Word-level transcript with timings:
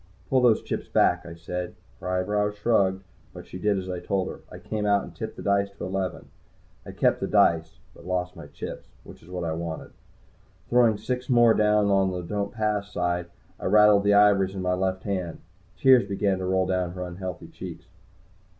"Pull 0.31 0.41
those 0.41 0.63
chips 0.63 0.87
back!" 0.87 1.27
I 1.27 1.35
said. 1.35 1.75
Her 1.99 2.09
eyebrows 2.09 2.55
shrugged, 2.57 3.03
but 3.35 3.45
she 3.45 3.59
did 3.59 3.77
as 3.77 3.87
I 3.87 3.99
told 3.99 4.29
her. 4.29 4.39
I 4.51 4.57
came 4.57 4.83
out, 4.83 5.03
and 5.03 5.13
tipped 5.15 5.35
the 5.37 5.43
dice 5.43 5.69
to 5.77 5.83
eleven. 5.85 6.29
I 6.87 6.91
kept 6.91 7.19
the 7.19 7.27
dice, 7.27 7.77
but 7.93 8.07
lost 8.07 8.35
my 8.35 8.47
chips, 8.47 8.87
which 9.03 9.21
is 9.21 9.29
what 9.29 9.43
I 9.43 9.53
wanted. 9.53 9.91
Throwing 10.71 10.97
six 10.97 11.29
more 11.29 11.53
down 11.53 11.91
on 11.91 12.09
the 12.09 12.23
"Don't 12.23 12.51
Pass" 12.51 12.91
side, 12.91 13.27
I 13.59 13.65
rattled 13.65 14.03
the 14.03 14.15
ivories 14.15 14.55
in 14.55 14.63
my 14.63 14.73
left 14.73 15.03
hand. 15.03 15.37
Tears 15.77 16.07
began 16.09 16.39
to 16.39 16.45
roll 16.45 16.65
down 16.65 16.93
her 16.93 17.03
unhealthy 17.03 17.49
cheeks. 17.49 17.85